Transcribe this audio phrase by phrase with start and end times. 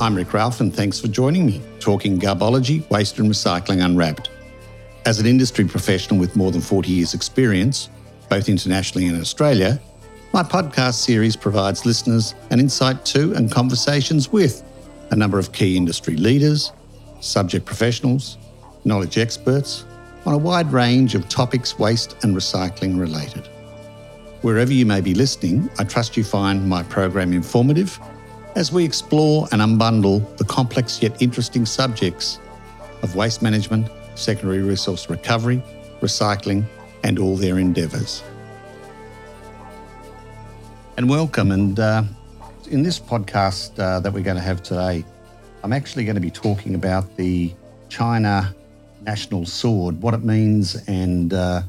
[0.00, 4.30] I'm Rick Ralph, and thanks for joining me, talking garbology, waste and recycling unwrapped.
[5.04, 7.90] As an industry professional with more than 40 years' experience,
[8.30, 9.78] both internationally and in Australia,
[10.32, 14.64] my podcast series provides listeners an insight to and conversations with
[15.10, 16.72] a number of key industry leaders,
[17.20, 18.38] subject professionals,
[18.86, 19.84] knowledge experts
[20.24, 23.46] on a wide range of topics waste and recycling related.
[24.40, 28.00] Wherever you may be listening, I trust you find my program informative
[28.56, 32.38] as we explore and unbundle the complex yet interesting subjects
[33.02, 35.62] of waste management, secondary resource recovery,
[36.00, 36.64] recycling,
[37.04, 38.22] and all their endeavours.
[40.96, 41.52] And welcome.
[41.52, 42.02] And uh,
[42.70, 45.04] in this podcast uh, that we're going to have today,
[45.62, 47.54] I'm actually going to be talking about the
[47.88, 48.54] China
[49.02, 51.62] National Sword, what it means, and uh,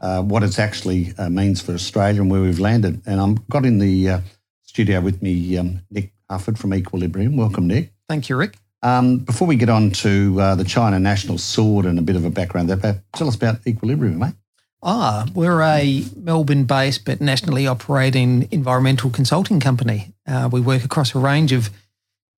[0.00, 3.02] uh what it actually uh, means for Australia and where we've landed.
[3.06, 4.20] And I've got in the uh,
[4.62, 7.36] studio with me um, Nick Harford from Equilibrium.
[7.36, 7.92] Welcome, Nick.
[8.08, 8.56] Thank you, Rick.
[8.82, 12.24] Um, before we get on to uh, the China National Sword and a bit of
[12.24, 14.34] a background there, tell us about Equilibrium, mate.
[14.80, 20.12] Ah, we're a Melbourne based but nationally operating environmental consulting company.
[20.26, 21.70] Uh, we work across a range of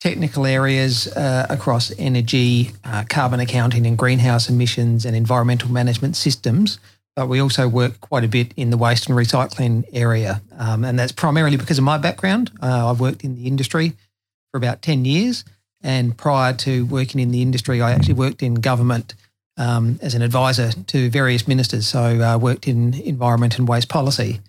[0.01, 6.79] technical areas uh, across energy, uh, carbon accounting, and greenhouse emissions and environmental management systems.
[7.16, 10.42] But we also work quite a bit in the waste and recycling area.
[10.58, 12.50] Um, and that's primarily because of my background.
[12.62, 13.94] Uh, I've worked in the industry
[14.50, 15.44] for about 10 years.
[15.83, 19.14] And prior to working in the industry, I actually worked in government
[19.56, 21.86] um, as an advisor to various ministers.
[21.86, 24.41] So I uh, worked in environment and waste policy.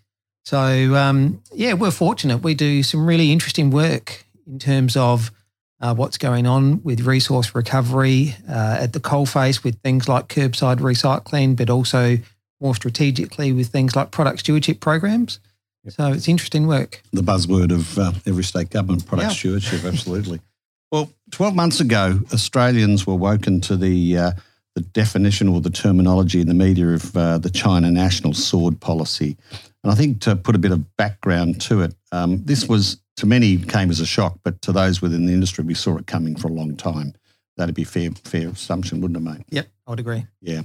[0.43, 2.37] So, um, yeah, we're fortunate.
[2.37, 5.31] We do some really interesting work in terms of
[5.79, 10.79] uh, what's going on with resource recovery uh, at the coalface with things like curbside
[10.79, 12.17] recycling, but also
[12.61, 15.39] more strategically with things like product stewardship programs.
[15.83, 15.93] Yep.
[15.93, 17.01] So it's interesting work.
[17.11, 19.37] The buzzword of uh, every state government, product yep.
[19.37, 20.39] stewardship, absolutely.
[20.91, 24.31] well, 12 months ago, Australians were woken to the, uh,
[24.75, 29.35] the definition or the terminology in the media of uh, the China National Sword Policy.
[29.83, 33.25] And I think to put a bit of background to it, um, this was to
[33.25, 36.35] many came as a shock, but to those within the industry, we saw it coming
[36.35, 37.13] for a long time.
[37.57, 39.45] That'd be fair fair assumption, wouldn't it, mate?
[39.49, 40.25] Yep, I would agree.
[40.41, 40.61] Yeah.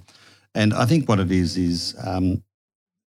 [0.56, 2.42] And I think what it is is um,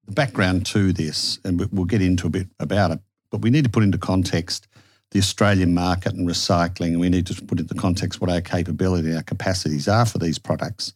[0.05, 2.99] the background to this, and we'll get into a bit about it,
[3.31, 4.67] but we need to put into context
[5.11, 9.23] the Australian market and recycling, we need to put into context what our capability, our
[9.23, 10.93] capacities are for these products,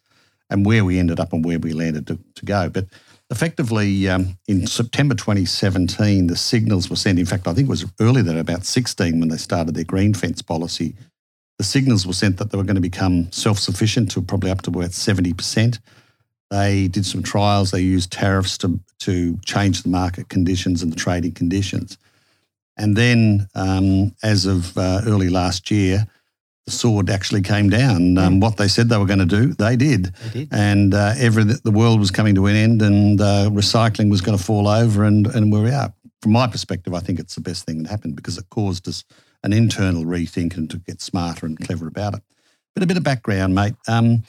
[0.50, 2.70] and where we ended up and where we landed to, to go.
[2.70, 2.88] But
[3.30, 7.18] effectively, um, in September 2017, the signals were sent.
[7.20, 10.14] In fact, I think it was earlier than about 16 when they started their green
[10.14, 10.96] fence policy.
[11.58, 14.64] The signals were sent that they were going to become self sufficient to probably up
[14.64, 15.80] to about 70%.
[16.52, 17.72] They did some trials.
[17.72, 21.98] They used tariffs to, to change the market conditions and the trading conditions.
[22.78, 26.06] And then, um, as of uh, early last year,
[26.66, 28.18] the sword actually came down.
[28.18, 30.14] Um, what they said they were going to do, they did.
[30.16, 30.50] They did.
[30.52, 34.38] And uh, every, the world was coming to an end and uh, recycling was going
[34.38, 35.74] to fall over, and, and we are.
[35.74, 35.94] Out.
[36.22, 39.04] From my perspective, I think it's the best thing that happened because it caused us
[39.44, 42.22] an internal rethink and to get smarter and clever about it.
[42.76, 43.74] But a bit of background, mate.
[43.88, 44.24] Um,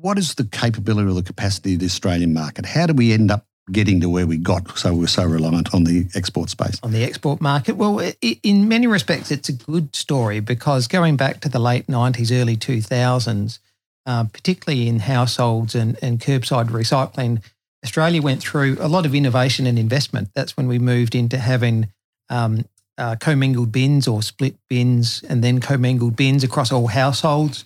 [0.00, 2.66] what is the capability or the capacity of the Australian market?
[2.66, 5.84] How do we end up getting to where we got so we're so reliant on
[5.84, 6.78] the export space?
[6.82, 7.76] On the export market?
[7.76, 12.32] Well, in many respects, it's a good story because going back to the late 90s,
[12.32, 13.58] early 2000s,
[14.06, 17.42] uh, particularly in households and, and curbside recycling,
[17.84, 20.30] Australia went through a lot of innovation and investment.
[20.34, 21.88] That's when we moved into having
[22.30, 22.64] um,
[22.96, 27.64] uh, commingled bins or split bins and then commingled bins across all households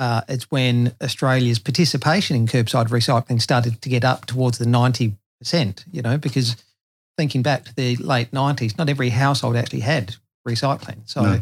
[0.00, 5.14] uh, it's when Australia's participation in curbside recycling started to get up towards the 90%,
[5.92, 6.56] you know, because
[7.18, 10.16] thinking back to the late 90s, not every household actually had
[10.48, 11.00] recycling.
[11.04, 11.40] So, no.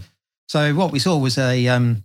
[0.48, 2.02] so what we saw was a, um,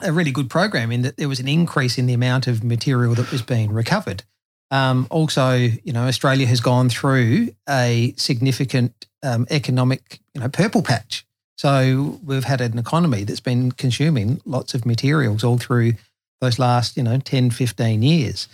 [0.00, 3.16] a really good program in that there was an increase in the amount of material
[3.16, 4.22] that was being recovered.
[4.70, 10.82] Um, also, you know, Australia has gone through a significant um, economic, you know, purple
[10.82, 11.26] patch
[11.58, 15.94] so we've had an economy that's been consuming lots of materials all through
[16.40, 18.46] those last, you know, 10, 15 years.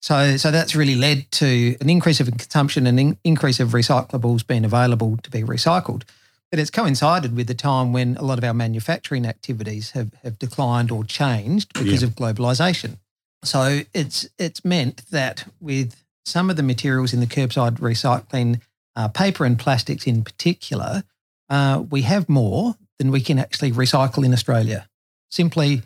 [0.00, 4.46] So, so that's really led to an increase of consumption and an increase of recyclables
[4.46, 6.04] being available to be recycled.
[6.52, 10.38] But it's coincided with the time when a lot of our manufacturing activities have, have
[10.38, 12.08] declined or changed because yeah.
[12.08, 12.98] of globalization.
[13.42, 18.60] So it's it's meant that with some of the materials in the curbside recycling,
[18.94, 21.02] uh, paper and plastics in particular,
[21.48, 24.88] uh, we have more than we can actually recycle in Australia.
[25.30, 25.82] Simply,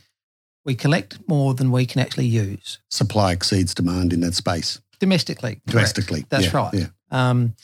[0.64, 2.78] we collect more than we can actually use.
[2.88, 4.80] Supply exceeds demand in that space.
[4.98, 5.60] Domestically.
[5.66, 6.20] Domestically.
[6.20, 6.30] Correct.
[6.30, 6.74] That's yeah, right.
[6.74, 6.86] Yeah.
[7.10, 7.54] Um,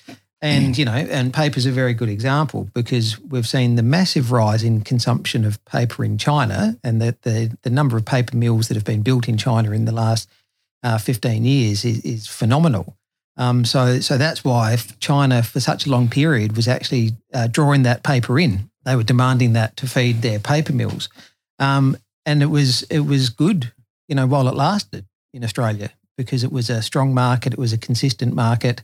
[0.41, 4.63] And, you know, and paper's a very good example because we've seen the massive rise
[4.63, 8.77] in consumption of paper in China and that the, the number of paper mills that
[8.77, 10.29] have been built in China in the last
[10.85, 12.97] uh, 15 years is, is phenomenal.
[13.39, 17.85] Um, so, so that's why China, for such a long period, was actually uh, drawing
[17.85, 18.69] that paper in.
[18.85, 21.09] They were demanding that to feed their paper mills,
[21.59, 21.97] um,
[22.27, 23.73] and it was it was good,
[24.09, 27.73] you know, while it lasted in Australia because it was a strong market, it was
[27.73, 28.83] a consistent market.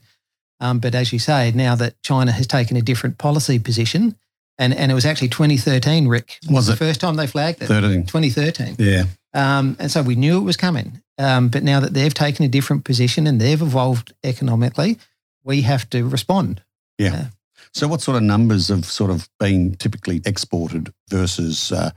[0.61, 4.15] Um, but as you say, now that China has taken a different policy position,
[4.57, 6.39] and, and it was actually 2013, Rick.
[6.49, 6.77] Was the it?
[6.77, 7.67] first time they flagged it?
[7.67, 8.05] 13.
[8.05, 8.77] 2013.
[8.79, 9.03] Yeah.
[9.35, 11.01] Um, and so we knew it was coming.
[11.17, 14.97] Um, but now that they've taken a different position and they've evolved economically,
[15.43, 16.63] we have to respond.
[16.97, 17.27] Yeah.
[17.73, 21.91] So, what sort of numbers have sort of been typically exported versus uh,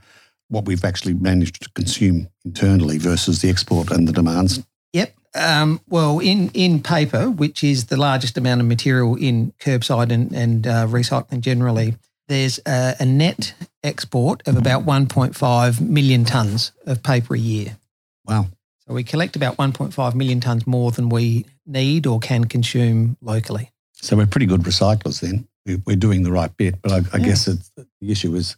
[0.49, 4.61] what we've actually managed to consume internally versus the export and the demands?
[4.93, 5.15] Yep.
[5.35, 10.33] Um, well, in, in paper, which is the largest amount of material in curbside and,
[10.33, 11.95] and uh, recycling generally,
[12.27, 13.53] there's a, a net
[13.83, 17.77] export of about 1.5 million tonnes of paper a year.
[18.25, 18.47] Wow.
[18.87, 23.71] So we collect about 1.5 million tonnes more than we need or can consume locally.
[23.93, 25.47] So, we're pretty good recyclers then.
[25.65, 26.81] We- We're doing the right bit.
[26.81, 27.25] But I, I Yeah.
[27.25, 28.55] guess the issue is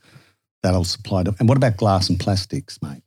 [0.64, 1.24] that'll supply.
[1.24, 3.02] To, and what about glass and plastics, mate?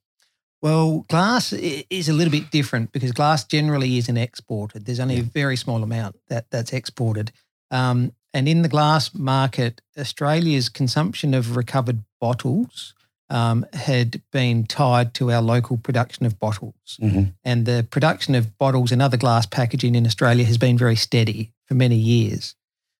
[0.62, 4.84] Well, glass is a little bit different because glass generally isn't exported.
[4.86, 7.32] There's only a very small amount that that's exported.
[7.70, 12.92] Um, and in the glass market, Australia's consumption of recovered bottles
[13.30, 16.98] um, had been tied to our local production of bottles.
[17.00, 17.30] Mm-hmm.
[17.44, 21.52] And the production of bottles and other glass packaging in Australia has been very steady
[21.66, 22.56] for many years.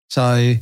[0.09, 0.55] So,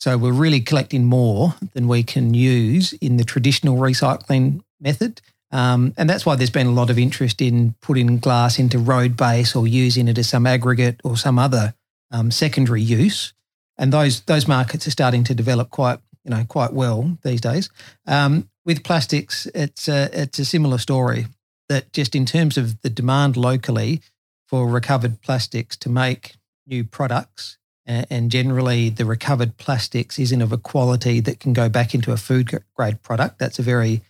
[0.00, 5.20] so we're really collecting more than we can use in the traditional recycling method.
[5.52, 9.16] Um, and that's why there's been a lot of interest in putting glass into road
[9.16, 11.74] base or using it as some aggregate or some other
[12.10, 13.32] um, secondary use.
[13.78, 17.70] And those those markets are starting to develop quite you know quite well these days.
[18.06, 21.26] Um, with plastics, it's a, it's a similar story.
[21.68, 24.00] That just in terms of the demand locally
[24.46, 26.36] for recovered plastics to make
[26.66, 31.94] new products, and generally the recovered plastics isn't of a quality that can go back
[31.94, 33.38] into a food grade product.
[33.38, 34.02] That's a very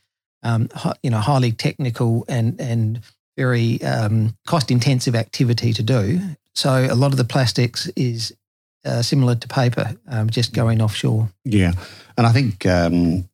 [0.42, 0.68] um,
[1.02, 3.00] you know highly technical and and
[3.36, 6.20] very um, cost intensive activity to do.
[6.54, 8.34] So a lot of the plastics is
[8.86, 11.28] uh, similar to paper, um, just going offshore.
[11.44, 11.72] Yeah.
[12.16, 13.28] And I think um,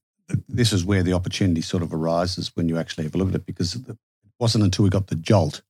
[0.49, 3.35] this is where the opportunity sort of arises when you actually have a look at
[3.37, 3.97] it because it
[4.41, 5.63] wasn't until we got the jolt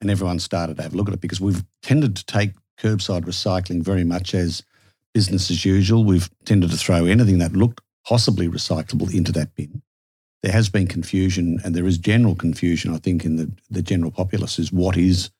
[0.00, 3.22] and everyone started to have a look at it because we've tended to take curbside
[3.22, 4.62] recycling very much as
[5.14, 6.04] business as usual.
[6.04, 9.82] We've tended to throw anything that looked possibly recyclable into that bin.
[10.42, 14.10] There has been confusion and there is general confusion, I think, in the, the general
[14.10, 15.30] populace is what is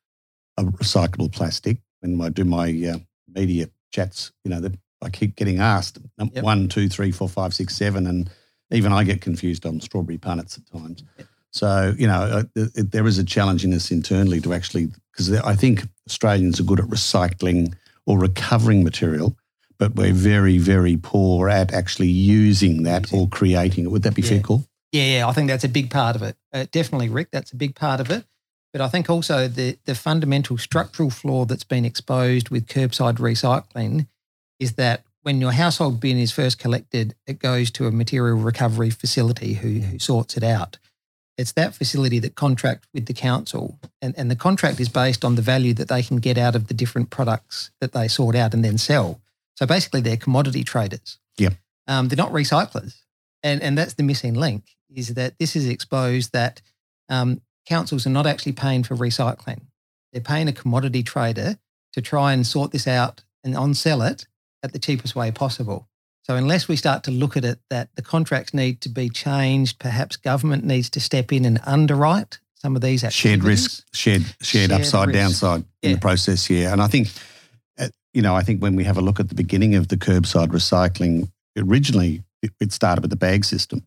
[0.57, 1.79] a recyclable plastic.
[2.01, 2.99] When I do my uh,
[3.35, 4.73] media chats, you know, that
[5.03, 6.45] I keep getting asked um, Yep.
[6.45, 8.31] one, two, three, four, five, six, seven, and
[8.71, 11.03] even I get confused on strawberry punnets at times.
[11.53, 14.89] So you know, uh, th- th- there is a challenge in us internally to actually
[15.13, 17.75] because I think Australians are good at recycling
[18.07, 19.37] or recovering material,
[19.79, 23.91] but we're very, very poor at actually using that or creating it.
[23.91, 24.43] Would that be fair Yeah.
[24.43, 24.65] call?
[24.91, 26.37] Yeah, yeah, I think that's a big part of it.
[26.53, 28.25] Uh, definitely, Rick, that's a big part of it.
[28.75, 34.09] But I think also the the fundamental structural flaw that's been exposed with curbside recycling
[34.59, 38.91] is that when your household bin is first collected, it goes to a material recovery
[38.91, 40.79] facility who, who sorts it out.
[41.39, 45.37] It's that facility that contract with the council, and, and the contract is based on
[45.37, 48.55] the value that they can get out of the different products that they sort out
[48.55, 49.21] and then sell.
[49.57, 51.19] So basically, they're commodity traders.
[51.39, 51.51] Yeah,
[51.87, 53.03] Um, they're not recyclers,
[53.41, 56.61] and and that's the missing link is that this is exposed that
[57.09, 59.61] um, councils are not actually paying for recycling.
[60.13, 61.59] They're paying a commodity trader
[61.93, 64.27] to try and sort this out and on sell it
[64.63, 65.89] at the cheapest way possible.
[66.23, 69.79] So unless we start to look at it that the contracts need to be changed,
[69.79, 74.71] perhaps government needs to step in and underwrite some of these Shared risk, shared, shared,
[74.71, 75.19] Shared upside, risk.
[75.19, 76.71] downside in the process here.
[76.71, 77.09] And I think,
[77.79, 79.99] uh, you know, I think when we have a look at the beginning of the
[79.99, 81.29] curbside recycling,
[81.59, 82.23] originally
[82.61, 83.87] it started with the bag system.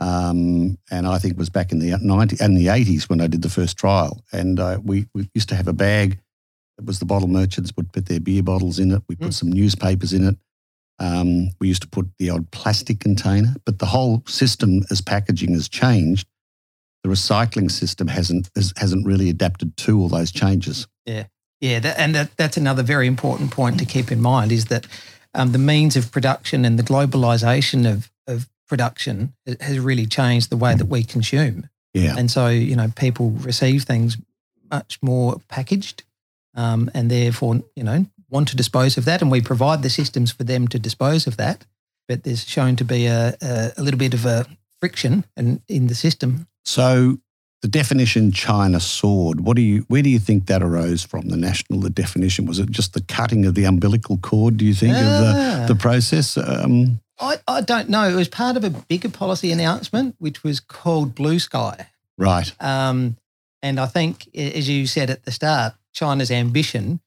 [0.00, 3.26] Um, and I think it was back in the 90 and the 80s when I
[3.26, 4.22] did the first trial.
[4.32, 6.18] And uh, we, we used to have a bag
[6.76, 9.02] that was the bottle merchants would put their beer bottles in it.
[9.08, 9.34] We put Mm.
[9.34, 10.36] some newspapers in it.
[10.98, 15.52] Um, we used to put the odd plastic container, but the whole system as packaging
[15.54, 16.26] has changed.
[17.02, 20.86] The recycling system hasn't has, hasn't really adapted to all those changes.
[21.60, 24.86] Yeah, that, and that, that's another very important point to keep in mind is that
[25.34, 30.56] um, the means of production and the globalization of, of production has really changed the
[30.56, 31.68] way that we consume.
[31.92, 34.16] Yeah, And so, you know, people receive things
[34.70, 36.02] much more packaged
[36.54, 40.32] um, and therefore, you know, want to dispose of that, and we provide the systems
[40.32, 41.64] for them to dispose of that.
[42.08, 44.46] But there's shown to be a, a, a little bit of a
[44.80, 46.46] friction in, in the system.
[46.64, 47.18] So
[47.64, 51.28] the definition China sword, what do you where do you think that arose from?
[51.30, 54.58] The national the definition was it just the cutting of the umbilical cord?
[54.58, 55.64] Do you think of Ah.
[55.66, 56.36] the, the process?
[56.36, 58.06] Um, I, I don't know.
[58.06, 61.86] It was part of a bigger policy announcement, which was called Blue Sky.
[62.18, 62.52] right.
[62.60, 63.16] Um,
[63.62, 67.00] and I think, as you said at the start, China's ambition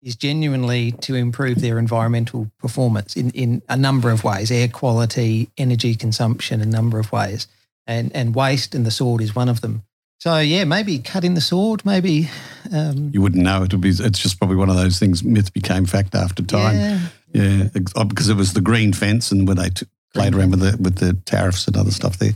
[0.00, 5.48] is genuinely to improve their environmental performance in, in a number of ways air quality,
[5.58, 7.48] energy consumption, a number of ways.
[7.86, 9.82] And, and waste and the sword is one of them.
[10.24, 12.30] So, yeah, maybe cutting the sword, maybe.
[12.72, 13.62] Um, You wouldn't know.
[13.62, 13.90] It would be.
[13.90, 15.22] It's just probably one of those things.
[15.22, 16.76] Myth became fact after time.
[16.76, 16.98] Yeah,
[17.34, 20.60] Yeah, oh, because it was the green fence, and when they t- played around with
[20.60, 22.32] the with the tariffs and other stuff there,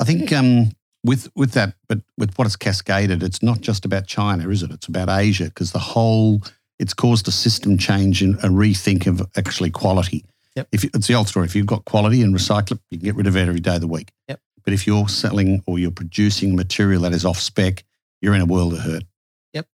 [0.00, 0.70] I think um,
[1.04, 4.70] with with that, but with what has cascaded, it's not just about China, is it?
[4.70, 6.40] It's about Asia because the whole
[6.78, 10.24] it's caused a system change and a rethink of actually quality.
[10.56, 10.68] Yep.
[10.72, 13.16] If it's the old story, if you've got quality and recycle it, you can get
[13.16, 14.12] rid of it every day of the week.
[14.28, 14.40] Yep.
[14.68, 17.84] But if you're selling or you're producing material that is off spec,
[18.20, 19.02] you're in a world of hurt.
[19.54, 19.66] Yep.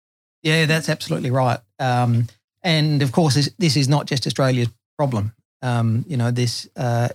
[0.42, 1.60] Yeah, that's absolutely right.
[1.78, 2.26] Um,
[2.62, 4.68] and of course, this, this is not just Australia's
[4.98, 5.32] problem.
[5.62, 7.08] Um, you know, this uh,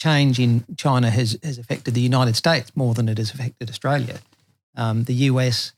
[0.00, 4.20] change in China has, has affected the United States more than it has affected Australia.
[4.76, 5.72] Um, the US,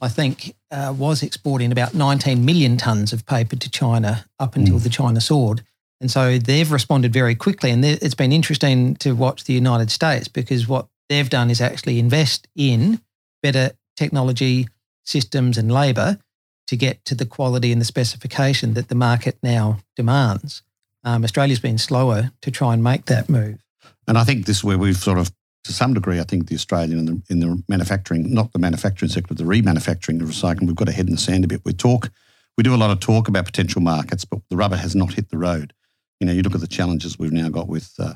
[0.00, 4.80] I think, uh, was exporting about 19 million tonnes of paper to China up until
[4.80, 5.62] the China sword.
[6.02, 7.70] And so they've responded very quickly.
[7.70, 12.00] And it's been interesting to watch the United States because what they've done is actually
[12.00, 13.00] invest in
[13.40, 14.66] better technology,
[15.04, 16.18] systems, and labour
[16.66, 20.62] to get to the quality and the specification that the market now demands.
[21.04, 23.60] Um, Australia's been slower to try and make that move.
[24.08, 25.30] And I think this is where we've sort of,
[25.64, 29.10] to some degree, I think the Australian in the, in the manufacturing, not the manufacturing
[29.10, 31.60] sector, the remanufacturing of recycling, we've got a head in the sand a bit.
[31.64, 32.10] We talk,
[32.56, 35.30] we do a lot of talk about potential markets, but the rubber has not hit
[35.30, 35.72] the road.
[36.22, 38.14] You know, you look at the challenges we've now got with uh,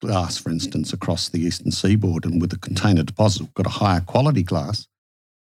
[0.00, 3.70] glass, for instance, across the eastern seaboard, and with the container deposit, we've got a
[3.70, 4.86] higher quality glass,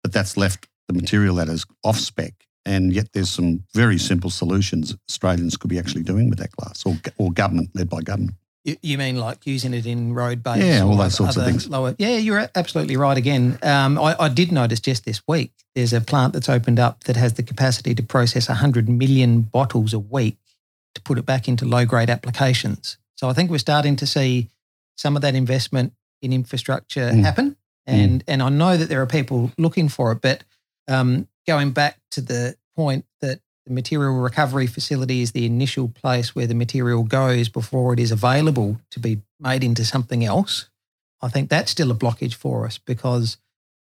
[0.04, 2.32] but that's left the material that is off spec.
[2.64, 6.86] And yet, there's some very simple solutions Australians could be actually doing with that glass,
[6.86, 8.36] or or government led by government.
[8.62, 10.62] You, you mean like using it in road base?
[10.62, 11.68] Yeah, all those sorts of things.
[11.68, 13.58] Lower, yeah, you're absolutely right again.
[13.64, 17.16] Um, I, I did notice just this week there's a plant that's opened up that
[17.16, 20.36] has the capacity to process 100 million bottles a week
[20.96, 22.98] to put it back into low grade applications.
[23.14, 24.48] So I think we're starting to see
[24.96, 27.22] some of that investment in infrastructure Mm.
[27.22, 27.56] happen.
[27.86, 30.42] And, and I know that there are people looking for it, but
[30.88, 36.34] um, going back to the point that the material recovery facility is the initial place
[36.34, 40.68] where the material goes before it is available to be made into something else.
[41.22, 43.36] I think that's still a blockage for us because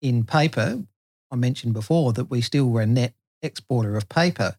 [0.01, 0.83] in paper,
[1.31, 4.57] I mentioned before that we still were a net exporter of paper.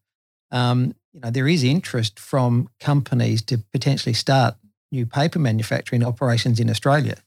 [0.51, 4.55] Um, you know, there is interest from companies to potentially start
[4.91, 7.17] new paper manufacturing operations in Australia,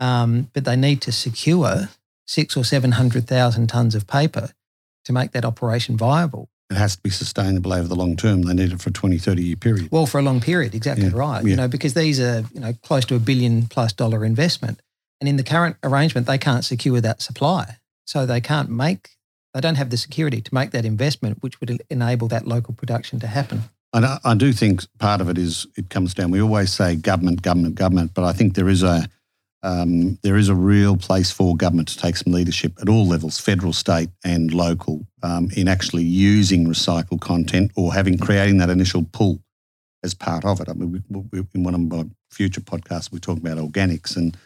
[0.00, 1.88] um, but they need to secure
[2.26, 4.50] six or seven hundred thousand tons of paper
[5.04, 6.48] to make that operation viable.
[6.70, 8.42] It has to be sustainable over the long term.
[8.42, 9.88] They need it for a 20, 30 year period.
[9.92, 11.44] Well, for a long period, exactly Yeah, right.
[11.44, 11.50] yeah.
[11.50, 14.80] You know, because these are you know close to a billion plus dollar investment,
[15.20, 19.10] and in the current arrangement, they can't secure that supply, so they can't make.
[19.54, 23.20] They don't have the security to make that investment, which would enable that local production
[23.20, 23.64] to happen.
[23.92, 26.30] And I, I do think part of it is it comes down.
[26.30, 29.06] We always say government, government, government, but I think there is a
[29.64, 33.38] um, there is a real place for government to take some leadership at all levels,
[33.38, 39.06] federal, state, and local, um, in actually using recycled content or having creating that initial
[39.12, 39.40] pull
[40.02, 40.68] as part of it.
[40.68, 44.36] I mean, we, we, in one of my future podcasts, we talk about organics, and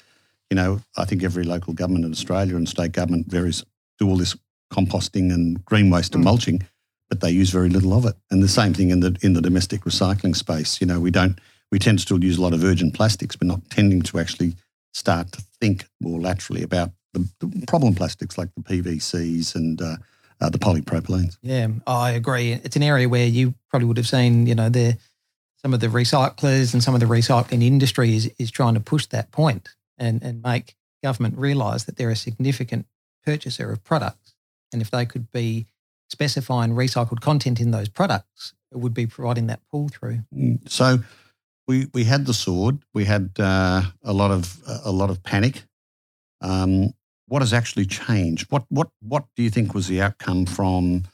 [0.50, 3.64] you know, I think every local government in Australia and state government varies
[3.98, 4.36] do all this
[4.72, 6.26] composting and green waste and Mm.
[6.26, 6.62] mulching,
[7.08, 8.16] but they use very little of it.
[8.30, 10.80] And the same thing in the in the domestic recycling space.
[10.80, 11.38] You know, we don't
[11.72, 14.54] we tend to still use a lot of virgin plastics, but not tending to actually
[14.92, 19.96] start to think more laterally about the, the problem plastics like the PVCs and uh,
[20.40, 21.38] uh, the polypropylenes.
[21.42, 22.52] Yeah, I agree.
[22.52, 24.96] It's an area where you probably would have seen, you know, the
[25.62, 29.06] some of the recyclers and some of the recycling industry is, is trying to push
[29.06, 32.86] that point and, and make government realise that they're a significant
[33.24, 34.34] purchaser of products.
[34.72, 35.66] And if they could be
[36.10, 40.20] specifying recycled content in those products, it would be providing that pull through.
[40.34, 40.68] Mm.
[40.68, 40.98] So
[41.66, 42.78] we we had the sword.
[42.94, 45.62] We had uh, a lot of a lot of panic.
[46.40, 46.92] Um,
[47.28, 48.50] what has actually changed?
[48.50, 51.04] What what what do you think was the outcome from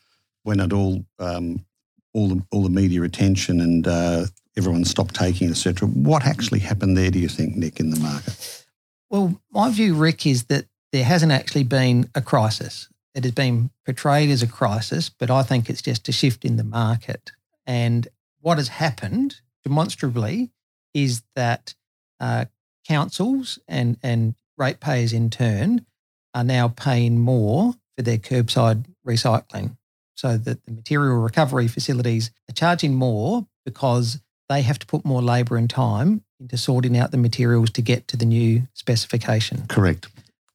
[0.43, 1.65] when it all um,
[2.13, 5.89] all the all the media attention and uh, everyone stopped taking, etc.
[5.89, 7.11] What actually happened there?
[7.11, 8.67] Do you think, Nick, in the market?
[9.11, 12.89] Well, my view, Rick, is that there hasn't actually been a crisis.
[13.15, 16.57] It has been portrayed as a crisis, but I think it's just a shift in
[16.57, 17.33] the market.
[17.67, 18.09] And
[18.41, 20.51] what has happened demonstrably
[20.95, 21.75] is that
[22.21, 22.47] uh,
[22.87, 25.87] councils and, and ratepayers in turn
[26.35, 29.77] are now paying more for their curbside recycling.
[30.15, 35.23] So that the material recovery facilities are charging more because they have to put more
[35.23, 39.67] labour and time into sorting out the materials to get to the new specification.
[39.69, 40.09] Correct.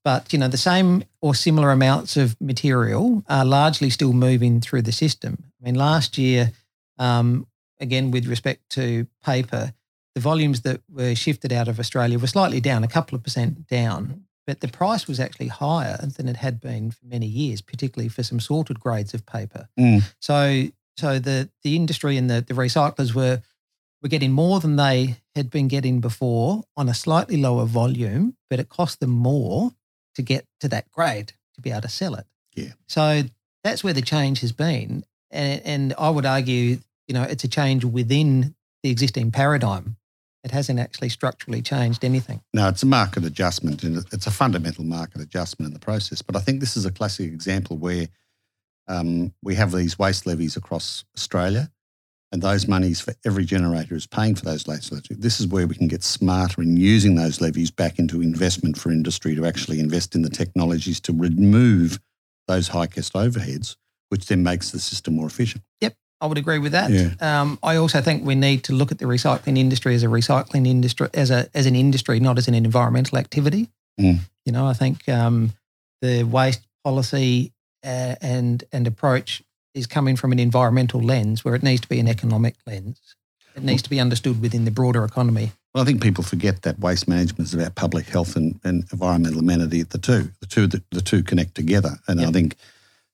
[0.08, 4.84] But you know, the same or similar amounts of material are largely still moving through
[4.84, 5.44] the system.
[5.60, 6.54] I mean, last year,
[6.98, 7.46] um,
[7.82, 9.74] again with respect to paper,
[10.16, 13.68] the volumes that were shifted out of Australia were slightly down, a couple of percent
[13.68, 18.08] down, but the price was actually higher than it had been for many years, particularly
[18.08, 19.68] for some sorted grades of paper.
[19.78, 20.04] Mm.
[20.22, 23.42] So, so the the industry and the, the recyclers were
[24.02, 28.62] were getting more than they had been getting before on a slightly lower volume, but
[28.62, 29.74] it cost them more
[30.18, 32.26] to get to that grade to be able to sell it.
[32.56, 32.74] Yeah.
[32.88, 33.22] So
[33.64, 37.48] that's where the change has been, and, and I would argue, you know, it's a
[37.48, 39.96] change within the existing paradigm.
[40.44, 42.42] It hasn't actually structurally changed anything.
[42.54, 46.22] No, it's a market adjustment and it's a fundamental market adjustment in the process.
[46.22, 48.08] But I think this is a classic example where
[48.88, 51.70] um, we have these waste levies across Australia
[52.32, 54.92] and those monies for every generator is paying for those levies.
[55.10, 58.92] This is where we can get smarter in using those levies back into investment for
[58.92, 62.00] industry to actually invest in the technologies to remove
[62.48, 63.78] those high cost overheads,
[64.10, 65.64] which then makes the system more efficient.
[65.82, 65.94] Yep.
[66.20, 66.90] I would agree with that.
[66.90, 67.12] Yeah.
[67.22, 70.66] Um, I also think we need to look at the recycling industry as a recycling
[70.68, 73.70] industry, as a as an industry, not as an environmental activity.
[74.00, 74.20] Mm.
[74.46, 75.54] You know, I think um,
[76.02, 77.54] the waste policy
[77.86, 79.44] uh, and and approach
[79.78, 83.16] is coming from an environmental lens, where it needs to be an economic lens.
[83.56, 85.52] It needs to be understood within the broader economy.
[85.74, 89.40] Well, I think people forget that waste management is about public health and, and environmental
[89.40, 89.82] amenity.
[89.82, 91.98] The two, the two, the, the two connect together.
[92.08, 92.30] And Yep.
[92.30, 92.56] I think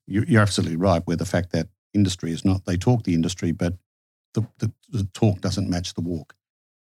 [0.06, 2.66] you're, you're absolutely right with the fact that industry is not.
[2.66, 3.76] They talk the industry, but
[4.34, 6.36] the, the, the talk doesn't match the walk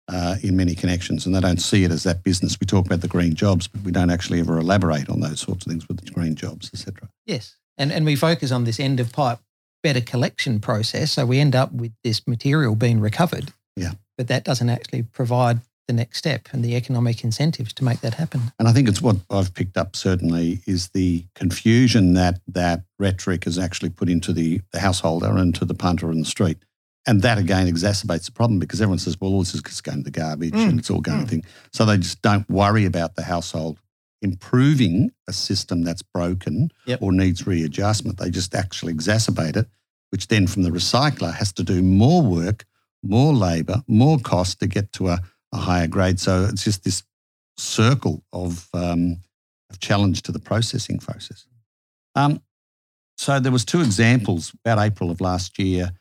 [0.08, 2.60] uh, in many connections, and they don't see it as that business.
[2.60, 5.66] We talk about the green jobs, but we don't actually ever elaborate on those sorts
[5.66, 7.10] of things with the green jobs, etc.
[7.26, 7.58] Yes.
[7.78, 9.40] And and we focus on this end of pipe
[9.84, 11.12] better collection process.
[11.12, 13.54] So we end up with this material being recovered.
[13.76, 13.92] Yeah.
[14.18, 18.14] But that doesn't actually provide the next step and the economic incentives to make that
[18.14, 18.52] happen.
[18.60, 23.48] And I think it's what I've picked up certainly is the confusion that that rhetoric
[23.48, 26.58] is actually put into the, the householder and to the punter in the street.
[27.08, 30.00] And that again exacerbates the problem because everyone says, well, all this is just going
[30.00, 31.24] to the garbage Mm, and it's all going mm.
[31.24, 31.46] to thing.
[31.74, 33.80] So they just don't worry about the household
[34.22, 37.02] improving a system that's broken Yep.
[37.02, 38.18] or needs readjustment.
[38.18, 39.68] They just actually exacerbate it,
[40.12, 42.66] which then from the recycler has to do more work,
[43.04, 45.20] more labour, more cost to get to a,
[45.54, 46.20] a higher grade.
[46.20, 47.04] So it's just this
[47.58, 49.18] circle of, um,
[49.70, 51.46] of challenge to the processing process.
[52.16, 52.42] Um,
[53.18, 55.92] so there was two examples about April of last year.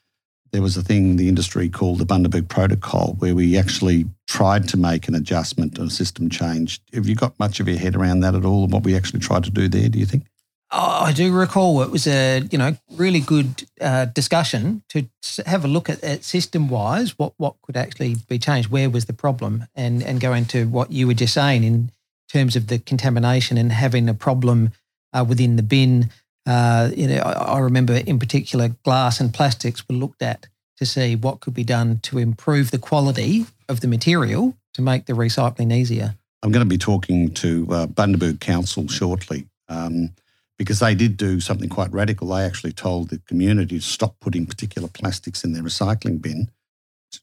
[0.53, 4.69] There was a thing in the industry called the Bundaberg Protocol, where we actually tried
[4.69, 6.81] to make an adjustment or a system change.
[6.93, 8.65] Have you got much of your head around that at all?
[8.65, 9.89] And what we actually tried to do there?
[9.89, 10.25] Do you think?
[10.73, 15.09] Oh, I do recall it was a you know really good uh, discussion to
[15.45, 19.07] have a look at, at system wise what what could actually be changed, where was
[19.07, 21.91] the problem, and and go into what you were just saying in
[22.33, 24.73] terms of the contamination and having a problem
[25.13, 26.11] uh, within the bin.
[26.51, 30.85] Uh, you know, I, I remember in particular glass and plastics were looked at to
[30.85, 35.13] see what could be done to improve the quality of the material to make the
[35.13, 36.17] recycling easier.
[36.43, 40.11] I'm going to be talking to uh, Bundaberg Council shortly um,
[40.59, 42.27] because they did do something quite radical.
[42.29, 46.51] They actually told the community to stop putting particular plastics in their recycling bin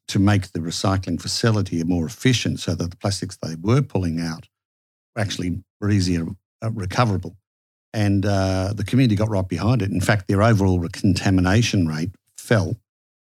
[0.07, 4.47] to make the recycling facility more efficient so that the plastics they were pulling out
[5.17, 6.27] actually were easier
[6.63, 7.35] uh, recoverable.
[7.97, 9.89] And uh, the community got right behind it.
[9.89, 12.77] In fact, their overall contamination rate fell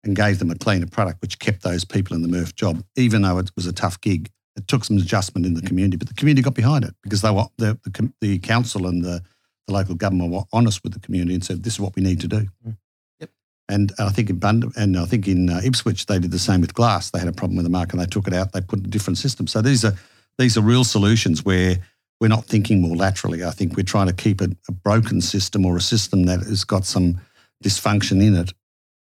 [0.03, 3.23] and gave them a cleaner product, which kept those people in the MRF job, even
[3.23, 4.29] though it was a tough gig.
[4.57, 7.31] It took some adjustment in the community, but the community got behind it because they
[7.31, 9.23] were the the, the council and the,
[9.69, 12.21] the local government were honest with the community and said, "This is what we need
[12.23, 12.77] to do." Mm.
[13.21, 13.31] Yep.
[13.69, 16.61] And I think in Bund- and I think in uh, Ipswich they did the same
[16.61, 17.11] with glass.
[17.11, 18.51] They had a problem with the market and they took it out.
[18.51, 19.47] They put a different system.
[19.47, 19.95] So these are
[20.39, 21.79] these are real solutions where
[22.21, 23.45] we're not thinking more laterally.
[23.45, 26.65] I think we're trying to keep a, a broken system or a system that has
[26.65, 27.21] got some
[27.63, 28.53] dysfunction in it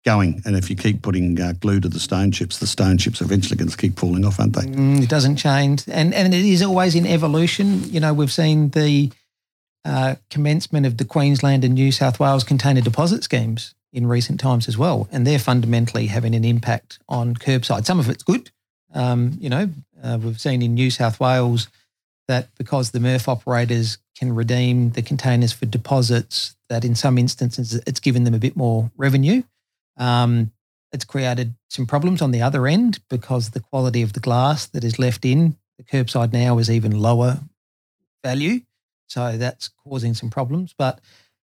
[0.06, 0.42] going.
[0.46, 3.26] And if you keep putting uh, glue to the stone chips, the stone chips are
[3.26, 4.64] eventually going to keep falling off, aren't they?
[4.64, 7.84] Mm, it doesn't change, and and it is always in evolution.
[7.92, 9.12] You know, we've seen the
[9.86, 14.68] uh, commencement of the Queensland and New South Wales container deposit schemes in recent times
[14.68, 17.86] as well, and they're fundamentally having an impact on curbside.
[17.86, 18.52] Some of it's good.
[18.94, 19.70] Um, you know,
[20.04, 21.68] uh, we've seen in New South Wales
[22.32, 27.76] that because the MRF operators can redeem the containers for deposits, that in some instances
[27.86, 29.44] it's given them a bit more revenue.
[29.98, 30.52] Um,
[30.94, 34.84] it's created some problems on the other end because the quality of the glass that
[34.84, 37.40] is left in the curbside now is even lower
[38.24, 38.62] value.
[39.08, 40.74] So that's causing some problems.
[40.78, 41.02] But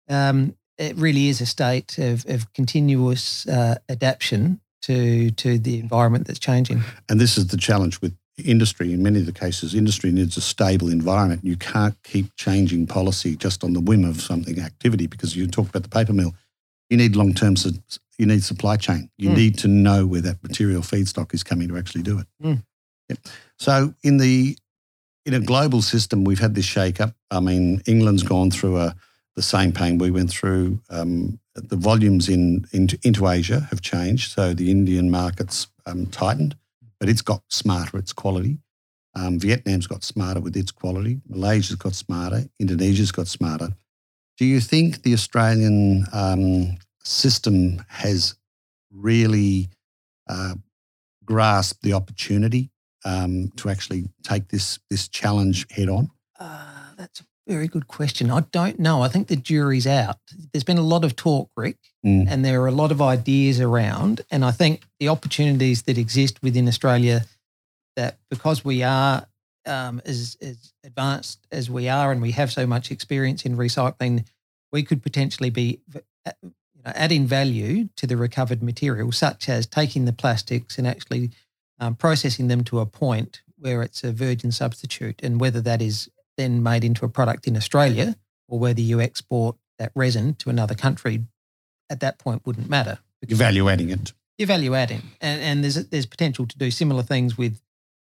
[0.09, 6.25] um, it really is a state of, of continuous uh, adaptation to to the environment
[6.25, 6.81] that's changing.
[7.07, 8.93] And this is the challenge with industry.
[8.93, 11.41] In many of the cases, industry needs a stable environment.
[11.43, 15.69] You can't keep changing policy just on the whim of something activity because you talked
[15.69, 16.33] about the paper mill.
[16.89, 17.55] You need long term.
[18.17, 19.09] You need supply chain.
[19.17, 19.35] You mm.
[19.35, 22.27] need to know where that material feedstock is coming to actually do it.
[22.43, 22.63] Mm.
[23.09, 23.19] Yep.
[23.57, 24.57] So in the
[25.25, 27.13] in a global system, we've had this shake up.
[27.29, 28.95] I mean, England's gone through a
[29.35, 30.79] the same pain we went through.
[30.89, 36.55] Um, the volumes in, into, into Asia have changed, so the Indian market's um, tightened,
[37.01, 37.97] but it's got smarter.
[37.97, 38.59] Its quality.
[39.15, 41.19] Um, Vietnam's got smarter with its quality.
[41.27, 42.43] Malaysia's got smarter.
[42.59, 43.69] Indonesia's got smarter.
[44.37, 48.35] Do you think the Australian um, system has
[48.91, 49.69] really
[50.29, 50.53] uh,
[51.25, 52.69] grasped the opportunity
[53.03, 56.11] um, to actually take this this challenge head on?
[56.39, 58.29] Uh, that's a very good question.
[58.29, 59.01] I don't know.
[59.01, 60.17] I think the jury's out.
[60.51, 62.25] There's been a lot of talk, Rick, mm.
[62.29, 64.21] and there are a lot of ideas around.
[64.29, 67.25] And I think the opportunities that exist within Australia
[67.95, 69.27] that because we are
[69.65, 74.25] um, as, as advanced as we are and we have so much experience in recycling,
[74.71, 75.81] we could potentially be
[76.25, 81.31] you know, adding value to the recovered material, such as taking the plastics and actually
[81.79, 86.09] um, processing them to a point where it's a virgin substitute, and whether that is
[86.41, 88.15] then made into a product in Australia
[88.47, 91.23] or whether you export that resin to another country,
[91.89, 92.99] at that point wouldn't matter.
[93.27, 94.13] You're value adding it.
[94.37, 97.61] You're value adding, and, and there's there's potential to do similar things with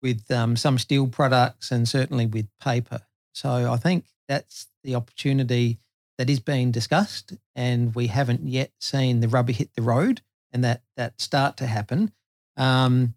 [0.03, 3.01] with um, some steel products and certainly with paper.
[3.33, 5.79] So I think that's the opportunity
[6.19, 10.21] that is being discussed, and we haven't yet seen the rubber hit the road
[10.53, 12.13] and that that start to happen.
[12.57, 13.15] Um,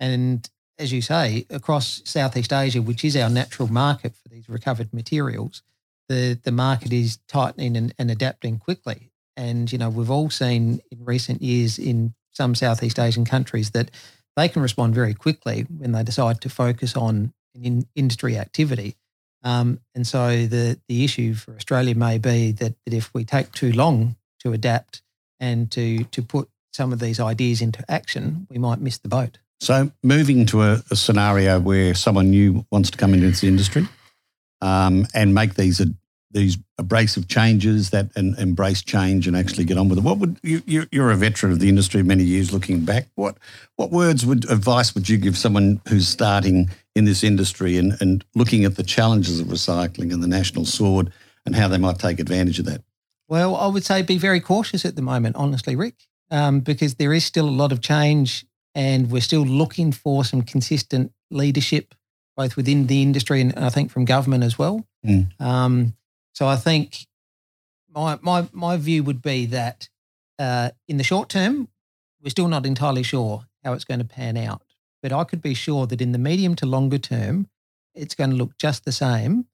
[0.00, 4.92] and as you say, across Southeast Asia, which is our natural market for these recovered
[4.92, 5.62] materials,
[6.08, 9.10] the, the market is tightening and, and adapting quickly.
[9.36, 13.90] And, you know, we've all seen in recent years in some Southeast Asian countries that
[14.36, 18.96] they can respond very quickly when they decide to focus on in industry activity.
[19.44, 23.52] Um, and so the, the issue for Australia may be that, that if we take
[23.52, 25.02] too long to adapt
[25.38, 29.38] and to, to put some of these ideas into action, we might miss the boat.
[29.60, 33.88] So, moving to a, a scenario where someone new wants to come into this industry
[34.60, 35.86] um, and make these uh,
[36.34, 40.04] these abrasive changes that and embrace change and actually get on with it.
[40.04, 43.06] What would you, you're a veteran of the industry, many years looking back.
[43.14, 43.38] What
[43.76, 48.24] what words would advice would you give someone who's starting in this industry and, and
[48.34, 51.12] looking at the challenges of recycling and the national sword
[51.46, 52.82] and how they might take advantage of that?
[53.28, 57.12] Well, I would say be very cautious at the moment, honestly, Rick, um, because there
[57.12, 61.94] is still a lot of change and we're still looking for some consistent leadership,
[62.36, 64.86] both within the industry and I think from government as well.
[65.06, 65.40] Mm.
[65.40, 65.96] Um,
[66.32, 67.06] so I think
[67.94, 69.88] my my my view would be that
[70.38, 71.68] uh, in the short term,
[72.22, 74.62] we're still not entirely sure how it's going to pan out,
[75.02, 77.48] but I could be sure that in the medium to longer term,
[77.94, 79.46] it's going to look just the same,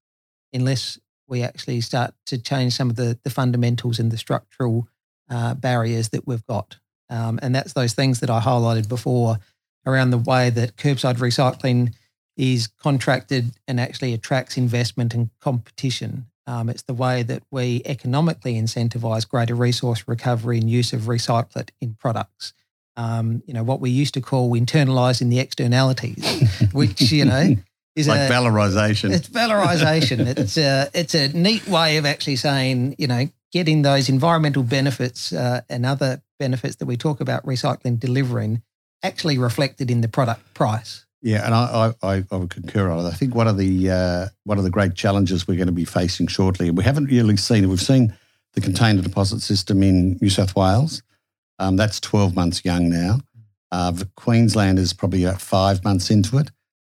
[0.52, 4.88] unless we actually start to change some of the the fundamentals and the structural
[5.28, 6.78] uh, barriers that we've got.
[7.10, 9.38] Um, and that's those things that I highlighted before
[9.84, 11.94] around the way that curbside recycling
[12.36, 16.26] is contracted and actually attracts investment and competition.
[16.46, 21.70] Um, it's the way that we economically incentivize greater resource recovery and use of recyclate
[21.80, 22.54] in products.
[22.96, 26.24] Um, you know, what we used to call internalizing the externalities,
[26.72, 27.56] which, you know,
[27.94, 29.12] is like a, valorization.
[29.12, 30.26] It's valorization.
[30.38, 35.32] it's a it's a neat way of actually saying, you know, getting those environmental benefits
[35.32, 38.62] uh, and other benefits that we talk about recycling delivering
[39.04, 41.06] actually reflected in the product price.
[41.22, 43.08] Yeah, and I, I, I would concur on it.
[43.08, 45.84] I think one of the uh, one of the great challenges we're going to be
[45.84, 47.66] facing shortly, and we haven't really seen it.
[47.66, 48.16] We've seen
[48.54, 51.02] the container deposit system in New South Wales.
[51.58, 53.20] Um, that's 12 months young now.
[53.70, 56.50] Uh, Queensland is probably about five months into it.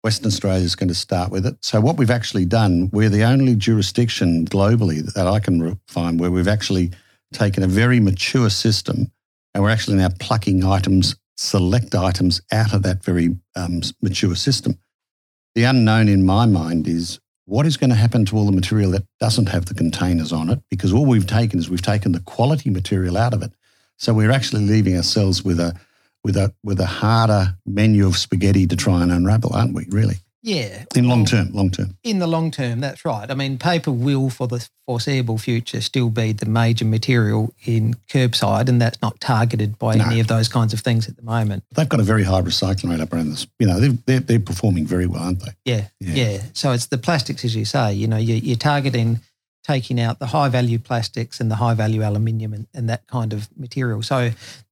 [0.03, 1.57] Western Australia is going to start with it.
[1.62, 6.31] So what we've actually done, we're the only jurisdiction globally that I can find where
[6.31, 6.92] we've actually
[7.33, 9.11] taken a very mature system
[9.54, 14.78] and we're actually now plucking items, select items out of that very um, mature system.
[15.54, 18.92] The unknown in my mind is what is going to happen to all the material
[18.92, 20.60] that doesn't have the containers on it?
[20.70, 23.52] Because all we've taken is we've taken the quality material out of it.
[23.96, 25.74] So we're actually leaving ourselves with a
[26.22, 29.86] with a with a harder menu of spaghetti to try and unravel, aren't we?
[29.90, 30.16] Really?
[30.42, 30.85] Yeah.
[30.96, 31.96] In long term, long term.
[32.03, 33.31] In the long term, that's right.
[33.31, 38.68] I mean, paper will, for the foreseeable future, still be the major material in curbside,
[38.68, 40.05] and that's not targeted by No.
[40.07, 41.64] any of those kinds of things at the moment.
[41.74, 43.46] They've got a very high recycling rate up around this.
[43.59, 45.53] You know, they're, they're, they're performing very well, aren't they?
[45.66, 46.14] Yeah, Yeah.
[46.14, 46.42] yeah.
[46.55, 47.92] So it's the plastics, as you say.
[47.92, 49.20] You know, you're, you're targeting
[49.62, 53.35] taking out the high value plastics and the high value aluminium and, and that kind
[53.35, 54.03] of material.
[54.03, 54.31] So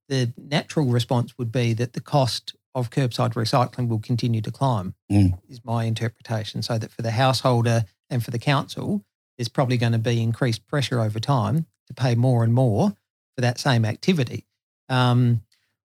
[0.09, 4.95] the natural response would be that the cost of curbside recycling will continue to climb.
[5.11, 5.39] Mm.
[5.47, 6.61] Is my interpretation.
[6.61, 9.03] So that for the householder and for the council,
[9.37, 12.93] there's probably going to be increased pressure over time to pay more and more
[13.35, 14.45] for that same activity,
[14.89, 15.41] um,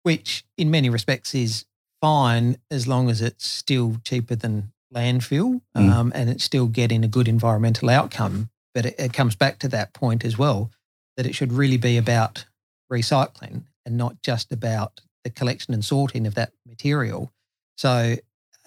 [0.03, 1.65] which in many respects is
[2.01, 5.91] fine as long as it's still cheaper than landfill Mm.
[5.91, 8.51] um, and it's still getting a good environmental outcome.
[8.75, 10.71] But it, it comes back to that point as well
[11.17, 12.45] that it should really be about
[12.93, 17.33] recycling and not just about the collection and sorting of that material.
[17.77, 18.15] So,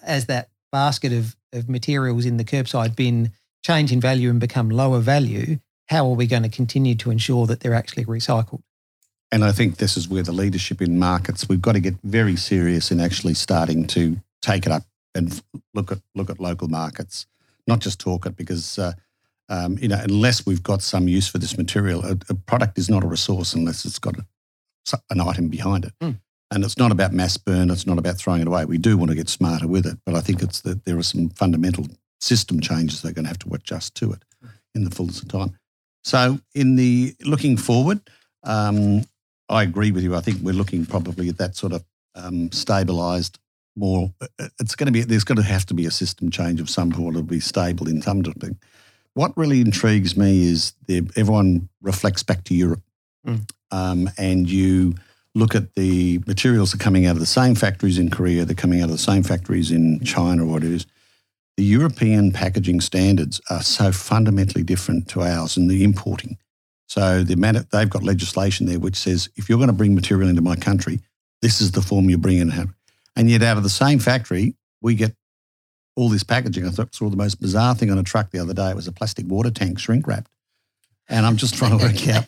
[0.02, 3.32] as that basket of, of materials in the curbside bin
[3.64, 7.46] change in value and become lower value, how are we going to continue to ensure
[7.46, 8.62] that they're actually recycled?
[9.32, 12.36] And I think this is where the leadership in markets, we've got to get very
[12.36, 14.82] serious in actually starting to take it up
[15.14, 15.42] and
[15.72, 17.26] look at look at local markets,
[17.66, 18.92] not just talk it because uh,
[19.48, 22.90] um, you know unless we've got some use for this material, a, a product is
[22.90, 25.92] not a resource unless it's got a, an item behind it.
[26.02, 26.18] Mm.
[26.52, 27.70] And it's not about mass burn.
[27.70, 28.64] It's not about throwing it away.
[28.64, 31.02] We do want to get smarter with it, but I think it's that there are
[31.02, 31.86] some fundamental
[32.20, 34.22] system changes they're going to have to adjust to it
[34.74, 35.56] in the fullness of time.
[36.02, 38.00] So, in the looking forward,
[38.42, 39.04] um,
[39.48, 40.16] I agree with you.
[40.16, 41.84] I think we're looking probably at that sort of
[42.14, 43.36] um, stabilised.
[43.76, 45.02] More, uh, it's going to be.
[45.02, 47.88] There's going to have to be a system change of some sort to be stable
[47.88, 48.58] in some thing.
[49.14, 52.82] What really intrigues me is the, everyone reflects back to Europe,
[53.26, 53.50] Mm.
[53.70, 54.94] um, and you
[55.34, 58.54] look at the materials that are coming out of the same factories in Korea, they're
[58.54, 60.86] coming out of the same factories in China or what it is.
[61.56, 66.38] The European packaging standards are so fundamentally different to ours in the importing.
[66.86, 69.94] So the amount of, they've got legislation there which says if you're going to bring
[69.94, 71.00] material into my country,
[71.42, 72.52] this is the form you bring in.
[73.16, 75.14] And yet out of the same factory, we get
[75.96, 76.66] all this packaging.
[76.66, 78.70] I thought saw the most bizarre thing on a truck the other day.
[78.70, 80.30] It was a plastic water tank shrink wrapped.
[81.08, 82.24] And I'm just trying to work out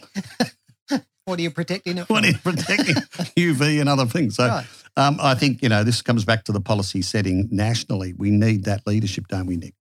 [1.32, 2.94] What are you protecting it what are you protecting
[3.38, 4.36] UV and other things.
[4.36, 4.66] So Right.
[4.98, 8.12] um, I think, you know, this comes back to the policy setting nationally.
[8.12, 9.72] We need that leadership, don't we, Nick?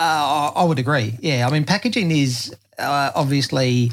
[0.00, 1.18] Uh, I I would agree.
[1.20, 3.92] Yeah, I mean, packaging is uh, obviously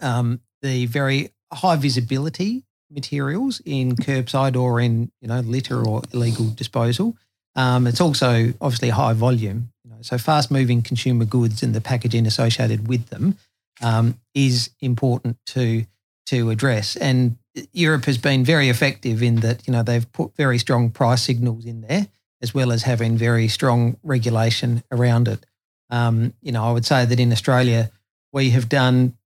[0.00, 6.50] um, the very high visibility materials in curbside or in you know litter or illegal
[6.50, 7.16] disposal.
[7.56, 9.72] Um, it's also obviously high volume.
[9.82, 13.36] You know, so fast moving consumer goods and the packaging associated with them
[13.82, 15.86] um, is important to
[16.26, 16.96] to address.
[16.96, 17.36] And
[17.72, 21.64] Europe has been very effective in that you know they've put very strong price signals
[21.64, 22.08] in there
[22.42, 25.46] as well as having very strong regulation around it.
[25.88, 27.90] Um, you know, I would say that in Australia,
[28.32, 29.16] we have done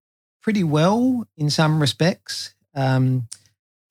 [0.41, 3.27] pretty well in some respects um,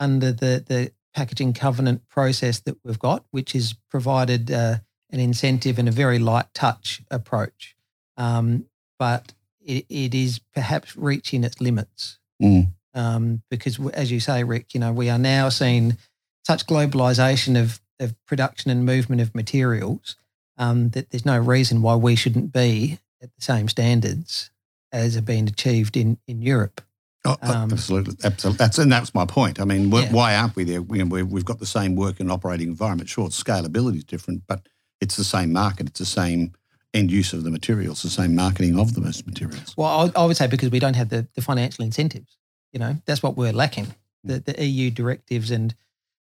[0.01, 4.77] under the, the packaging covenant process that we've got, which has provided uh,
[5.11, 7.77] an incentive and a very light touch approach.
[8.17, 8.65] Um,
[8.99, 12.73] but it, it is perhaps reaching its limits Mm.
[12.99, 15.97] Um, because, as you say, Rick, you know, we are now seeing
[16.45, 20.17] such globalization of, of production and movement of materials
[20.57, 24.51] um, that there's no reason why we shouldn't be at the same standards
[24.91, 26.81] as are being achieved in, in Europe.
[27.25, 28.59] Oh, Um, absolutely, absolutely.
[28.59, 29.61] That's and that's my point.
[29.61, 30.11] I mean, Yeah.
[30.13, 30.83] why aren't we there?
[30.83, 33.09] We, we- we've got the same work and operating environment.
[33.09, 34.67] Sure, scalability is different, but
[35.01, 35.87] it's the same market.
[35.89, 36.53] It's the same
[36.95, 39.75] end use of the materials, the same marketing of those materials.
[39.77, 42.37] Well, I, I would say because we don't have the, the financial incentives.
[42.73, 43.95] You know, that's what we're lacking.
[44.25, 45.75] The, the EU directives and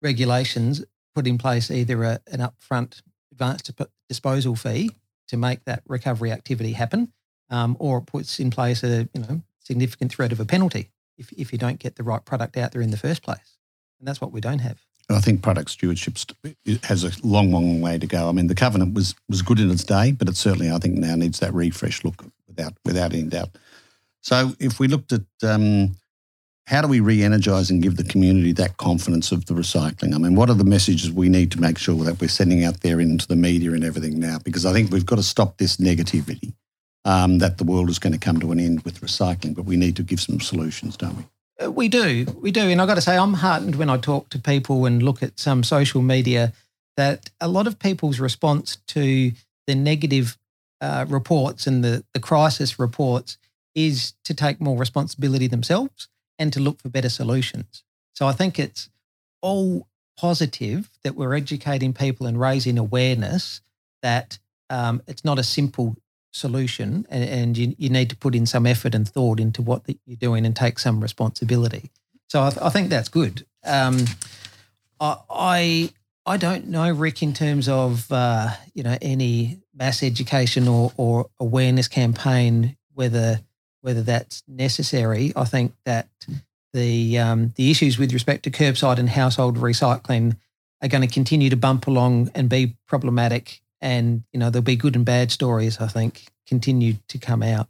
[0.01, 3.71] regulations put in place either a, an upfront advanced
[4.07, 4.91] disposal fee
[5.27, 7.11] to make that recovery activity happen,
[7.49, 11.31] um, or it puts in place a you know significant threat of a penalty if,
[11.33, 13.57] if you don't get the right product out there in the first place.
[13.99, 14.79] And that's what we don't have.
[15.07, 16.17] And I think product stewardship
[16.83, 18.29] has a long, long way to go.
[18.29, 20.97] I mean, the covenant was was good in its day, but it certainly, I think,
[20.97, 23.49] now needs that refresh look without without any doubt.
[24.21, 25.95] So, if we looked at um,
[26.67, 30.13] how do we re-energise and give the community that confidence of the recycling?
[30.13, 32.81] I mean, what are the messages we need to make sure that we're sending out
[32.81, 34.37] there into the media and everything now?
[34.39, 36.53] Because I think we've got to stop this negativity
[37.03, 39.75] um, that the world is going to come to an end with recycling, but we
[39.75, 41.25] need to give some solutions, don't we?
[41.65, 44.29] Uh, We do, we do, and I've got to say, I'm heartened when I talk
[44.29, 46.53] to people and look at some social media
[46.95, 49.31] that a lot of people's response to
[49.67, 50.37] the negative
[50.81, 53.37] uh, reports and the the crisis reports
[53.75, 56.09] is to take more responsibility themselves
[56.41, 57.83] and to look for better solutions.
[58.13, 58.89] So I think it's
[59.43, 63.61] all positive that we're educating people and raising awareness
[64.01, 64.39] that
[64.71, 65.95] um, it's not a simple
[66.31, 69.83] solution and, and you, you, need to put in some effort and thought into what
[69.83, 71.91] the, you're doing and take some responsibility.
[72.27, 73.45] So I, th- I think that's good.
[73.63, 74.05] Um,
[74.99, 75.93] I, I,
[76.25, 81.27] I don't know, Rick, in terms of uh, you know any mass education or, or
[81.39, 83.41] awareness campaign, whether
[83.81, 85.33] whether that's necessary.
[85.35, 86.07] I think that
[86.73, 90.37] the um, the issues with respect to curbside and household recycling
[90.81, 94.75] are going to continue to bump along and be problematic and you know there'll be
[94.75, 95.79] good and bad stories.
[95.79, 97.67] I think continue to come out.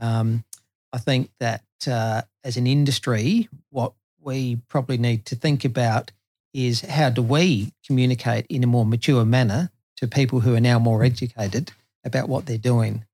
[0.00, 0.44] Um,
[0.92, 6.10] I think that uh, as an industry, what we probably need to think about
[6.52, 10.78] is how do we communicate in a more mature manner to people who are now
[10.78, 11.72] more educated
[12.04, 13.04] about what they're doing.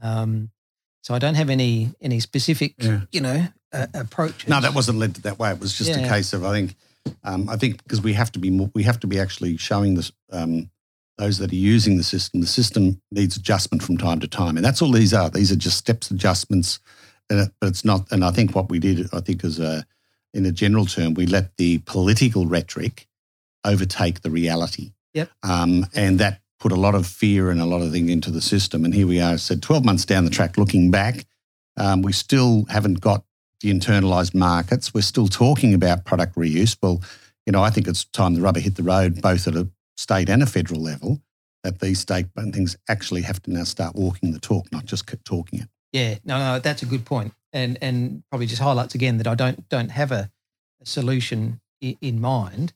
[0.00, 0.50] Um,
[1.02, 3.00] so I don't have any any specific, yeah.
[3.12, 4.48] you know, uh, approach.
[4.48, 5.50] No, that wasn't led that way.
[5.50, 6.04] It was just yeah.
[6.04, 6.74] a case of I think
[7.24, 9.94] um, I think because we have to be more, we have to be actually showing
[9.94, 10.70] this um,
[11.18, 14.56] those that are using the system, the system needs adjustment from time to time.
[14.56, 15.28] And that's all these are.
[15.28, 16.78] These are just steps adjustments.
[17.28, 19.84] But it's not, and I think what we did, I think as a,
[20.32, 23.06] in a general term, we let the political rhetoric
[23.64, 24.92] overtake the reality.
[25.12, 25.30] Yep.
[25.42, 28.40] Um, and that put a lot of fear and a lot of things into the
[28.40, 28.84] system.
[28.84, 31.24] And here we are, said 12 months down the track, looking back,
[31.76, 33.24] um, we still haven't got
[33.60, 34.92] the internalised markets.
[34.92, 36.76] We're still talking about product reuse.
[36.82, 37.02] Well,
[37.46, 40.28] you know, I think it's time the rubber hit the road, both at a state
[40.28, 41.20] and a federal level,
[41.64, 45.24] that these state things actually have to now start walking the talk, not just keep
[45.24, 45.68] talking it.
[45.92, 49.34] Yeah, no, no, that's a good point, and and probably just highlights again that I
[49.34, 50.30] don't don't have a,
[50.82, 52.74] a solution in mind,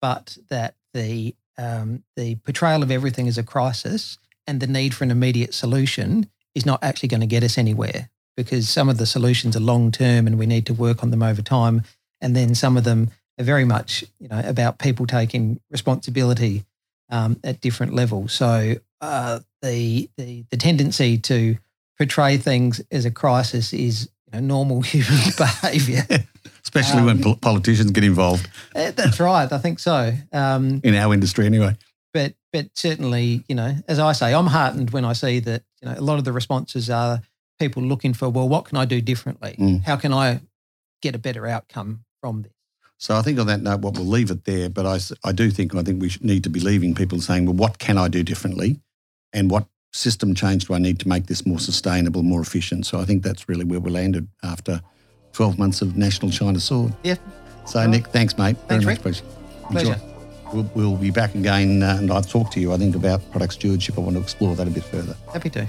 [0.00, 5.04] but that the um, the portrayal of everything as a crisis and the need for
[5.04, 9.06] an immediate solution is not actually going to get us anywhere because some of the
[9.06, 11.82] solutions are long term and we need to work on them over time,
[12.20, 16.64] and then some of them are very much you know about people taking responsibility
[17.10, 18.32] um, at different levels.
[18.32, 21.58] So uh, the, the the tendency to
[21.98, 26.06] portray things as a crisis is know, normal human behaviour.
[26.62, 28.48] Especially um, when politicians get involved.
[28.74, 29.50] Eh, that's right.
[29.50, 30.12] I think so.
[30.32, 31.76] Um, In our industry, anyway.
[32.14, 35.88] But but certainly, you know, as I say, I'm heartened when I see that you
[35.88, 37.20] know a lot of the responses are
[37.58, 39.56] people looking for well, what can I do differently?
[39.58, 39.82] Mm.
[39.84, 40.40] How can I
[41.00, 42.52] get a better outcome from this?
[42.98, 44.68] So I think on that note, what we'll leave it there.
[44.68, 47.54] But I, I do think I think we need to be leaving people saying, well,
[47.54, 48.80] what can I do differently,
[49.32, 52.86] and what system change do I need to make this more sustainable, more efficient?
[52.86, 54.80] So I think that's really where we landed after
[55.32, 56.92] 12 months of National China Sword.
[57.02, 57.16] Yeah.
[57.66, 58.56] So Nick, thanks, mate.
[58.68, 59.22] Thanks, Very much.
[59.70, 60.00] Pleasure.
[60.52, 62.72] We'll, we'll be back again, uh, and I'll talk to you.
[62.72, 63.96] I think about product stewardship.
[63.96, 65.16] I want to explore that a bit further.
[65.32, 65.66] Happy to.